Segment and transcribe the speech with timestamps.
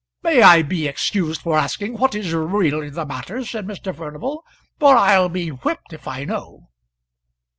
[0.23, 3.95] "May I be excused for asking what is really the matter?" said Mr.
[3.95, 4.43] Furnival,
[4.79, 6.69] "for I'll be whipped if I know."